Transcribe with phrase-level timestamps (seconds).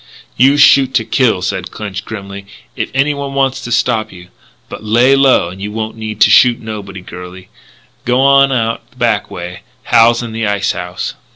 [0.35, 4.29] "You shoot to kill," said Clinch grimly, "if anyone wants to stop you.
[4.67, 7.49] But lay low and you won't need to shoot nobody, girlie.
[8.07, 11.13] G'wan out the back way; Hal's in the ice house."